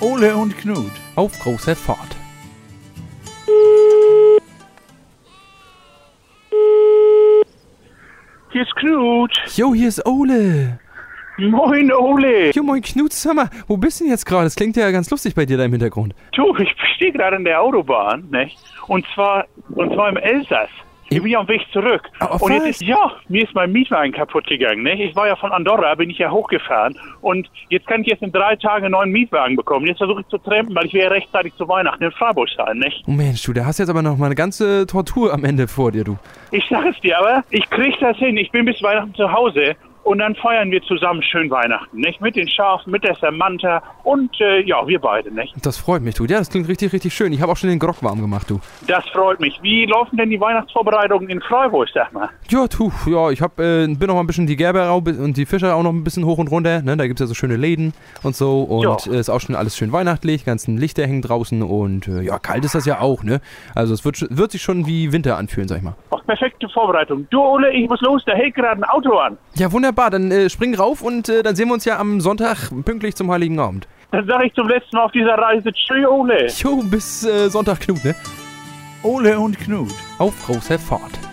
Ole 0.00 0.36
und 0.36 0.56
Knut. 0.56 0.92
Auf 1.16 1.36
große 1.40 1.74
Fahrt. 1.74 2.16
Hier 8.50 8.62
ist 8.62 8.74
Knut. 8.76 9.32
Jo, 9.56 9.74
hier 9.74 9.88
ist 9.88 10.06
Ole. 10.06 10.78
Moin, 11.38 11.92
Ole. 11.92 12.50
Jo, 12.52 12.62
moin 12.62 12.80
Knut, 12.80 13.12
sag 13.12 13.34
mal, 13.34 13.50
wo 13.66 13.76
bist 13.76 14.00
du 14.00 14.04
denn 14.04 14.12
jetzt 14.12 14.24
gerade? 14.24 14.44
Das 14.44 14.54
klingt 14.54 14.76
ja 14.76 14.90
ganz 14.90 15.10
lustig 15.10 15.34
bei 15.34 15.44
dir 15.44 15.56
da 15.56 15.64
im 15.64 15.72
Hintergrund. 15.72 16.14
Du, 16.32 16.56
ich 16.56 16.68
stehe 16.94 17.12
gerade 17.12 17.36
in 17.36 17.44
der 17.44 17.60
Autobahn, 17.60 18.28
ne? 18.30 18.50
Und 18.86 19.04
zwar, 19.14 19.46
und 19.70 19.92
zwar 19.94 20.08
im 20.10 20.16
Elsass. 20.16 20.70
Ich 21.10 21.22
bin 21.22 21.30
ja 21.30 21.40
am 21.40 21.48
Weg 21.48 21.62
zurück. 21.72 22.02
Auf 22.20 22.42
und 22.42 22.52
jetzt 22.52 22.66
ist, 22.66 22.82
ja, 22.82 23.12
mir 23.28 23.44
ist 23.44 23.54
mein 23.54 23.72
Mietwagen 23.72 24.12
kaputt 24.12 24.46
gegangen, 24.46 24.82
ne? 24.82 25.02
Ich 25.02 25.16
war 25.16 25.26
ja 25.26 25.36
von 25.36 25.52
Andorra, 25.52 25.94
bin 25.94 26.10
ich 26.10 26.18
ja 26.18 26.30
hochgefahren. 26.30 26.98
Und 27.22 27.48
jetzt 27.70 27.86
kann 27.86 28.02
ich 28.02 28.08
jetzt 28.08 28.22
in 28.22 28.30
drei 28.30 28.56
Tagen 28.56 28.84
einen 28.84 28.92
neuen 28.92 29.10
Mietwagen 29.10 29.56
bekommen. 29.56 29.86
Jetzt 29.86 29.98
versuche 29.98 30.20
ich 30.20 30.28
zu 30.28 30.38
trampen, 30.38 30.74
weil 30.74 30.86
ich 30.86 30.92
will 30.92 31.02
ja 31.02 31.08
rechtzeitig 31.08 31.54
zu 31.56 31.66
Weihnachten 31.66 32.04
in 32.04 32.12
Freiburg 32.12 32.48
sein, 32.56 32.78
ne? 32.78 32.92
Oh 33.06 33.12
Mensch, 33.12 33.42
du, 33.42 33.52
da 33.52 33.64
hast 33.64 33.78
jetzt 33.78 33.88
aber 33.88 34.02
noch 34.02 34.18
mal 34.18 34.26
eine 34.26 34.34
ganze 34.34 34.86
Tortur 34.86 35.32
am 35.32 35.44
Ende 35.44 35.66
vor 35.66 35.92
dir, 35.92 36.04
du. 36.04 36.18
Ich 36.50 36.64
sag 36.68 36.84
es 36.86 37.00
dir 37.00 37.18
aber, 37.18 37.42
ich 37.50 37.68
krieg 37.70 37.94
das 38.00 38.16
hin. 38.18 38.36
Ich 38.36 38.50
bin 38.50 38.66
bis 38.66 38.82
Weihnachten 38.82 39.14
zu 39.14 39.30
Hause. 39.32 39.76
Und 40.08 40.20
dann 40.20 40.34
feiern 40.36 40.70
wir 40.70 40.80
zusammen 40.84 41.22
schön 41.22 41.50
Weihnachten, 41.50 41.98
nicht? 41.98 42.22
Mit 42.22 42.34
den 42.34 42.48
Schafen, 42.48 42.90
mit 42.92 43.04
der 43.04 43.14
Samantha 43.16 43.82
und 44.04 44.30
äh, 44.40 44.62
ja, 44.62 44.86
wir 44.86 44.98
beide, 44.98 45.30
nicht? 45.30 45.54
Das 45.60 45.76
freut 45.76 46.00
mich, 46.00 46.14
du. 46.14 46.24
Ja, 46.24 46.38
das 46.38 46.48
klingt 46.48 46.66
richtig, 46.66 46.94
richtig 46.94 47.12
schön. 47.12 47.30
Ich 47.34 47.42
habe 47.42 47.52
auch 47.52 47.58
schon 47.58 47.68
den 47.68 47.78
Grog 47.78 48.02
warm 48.02 48.22
gemacht, 48.22 48.48
du. 48.48 48.58
Das 48.86 49.06
freut 49.10 49.38
mich. 49.38 49.58
Wie 49.60 49.84
laufen 49.84 50.16
denn 50.16 50.30
die 50.30 50.40
Weihnachtsvorbereitungen 50.40 51.28
in 51.28 51.42
Freiburg, 51.42 51.90
sag 51.92 52.10
mal? 52.14 52.30
Ja, 52.48 52.66
tu, 52.68 52.90
ja, 53.06 53.30
ich 53.30 53.42
hab, 53.42 53.60
äh, 53.60 53.86
bin 53.86 54.06
noch 54.06 54.14
mal 54.14 54.20
ein 54.20 54.26
bisschen 54.26 54.46
die 54.46 54.56
Gerberau 54.56 54.96
und 54.96 55.36
die 55.36 55.44
Fischer 55.44 55.76
auch 55.76 55.82
noch 55.82 55.92
ein 55.92 56.04
bisschen 56.04 56.24
hoch 56.24 56.38
und 56.38 56.50
runter. 56.50 56.80
Ne? 56.80 56.96
Da 56.96 57.06
gibt's 57.06 57.20
ja 57.20 57.26
so 57.26 57.34
schöne 57.34 57.56
Läden 57.56 57.92
und 58.22 58.34
so. 58.34 58.62
Und 58.62 59.08
äh, 59.08 59.18
ist 59.18 59.28
auch 59.28 59.40
schon 59.40 59.56
alles 59.56 59.76
schön 59.76 59.92
weihnachtlich. 59.92 60.46
Ganzen 60.46 60.78
Lichter 60.78 61.06
hängen 61.06 61.20
draußen 61.20 61.62
und 61.62 62.08
äh, 62.08 62.22
ja, 62.22 62.38
kalt 62.38 62.64
ist 62.64 62.74
das 62.74 62.86
ja 62.86 63.00
auch, 63.02 63.24
ne? 63.24 63.42
Also 63.74 63.92
es 63.92 64.06
wird, 64.06 64.24
wird 64.30 64.52
sich 64.52 64.62
schon 64.62 64.86
wie 64.86 65.12
Winter 65.12 65.36
anfühlen, 65.36 65.68
sag 65.68 65.76
ich 65.76 65.84
mal. 65.84 65.96
Ach, 66.12 66.24
perfekte 66.24 66.66
Vorbereitung. 66.70 67.26
Du, 67.28 67.42
Ole, 67.42 67.70
ich 67.72 67.86
muss 67.90 68.00
los, 68.00 68.22
da 68.24 68.32
hält 68.32 68.54
gerade 68.54 68.80
ein 68.80 68.84
Auto 68.84 69.18
an. 69.18 69.36
Ja, 69.54 69.70
wunderbar. 69.98 70.10
Dann 70.10 70.30
äh, 70.30 70.48
spring 70.48 70.74
rauf 70.74 71.02
und 71.02 71.28
äh, 71.28 71.42
dann 71.42 71.56
sehen 71.56 71.68
wir 71.68 71.74
uns 71.74 71.84
ja 71.84 71.98
am 71.98 72.20
Sonntag 72.20 72.70
pünktlich 72.84 73.14
zum 73.16 73.30
Heiligen 73.30 73.58
Abend. 73.58 73.88
Dann 74.10 74.26
sage 74.26 74.46
ich 74.46 74.54
zum 74.54 74.68
letzten 74.68 74.96
Mal 74.96 75.04
auf 75.04 75.12
dieser 75.12 75.34
Reise 75.34 75.70
Tschö, 75.72 76.06
Ole. 76.06 76.46
Jo, 76.46 76.82
bis 76.82 77.24
äh, 77.24 77.50
Sonntag, 77.50 77.80
Knut, 77.80 78.04
ne? 78.04 78.14
Ole 79.02 79.38
und 79.38 79.58
Knut. 79.58 79.92
Auf 80.18 80.34
große 80.46 80.78
Fahrt. 80.78 81.27